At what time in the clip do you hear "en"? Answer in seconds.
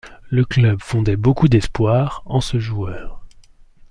2.25-2.41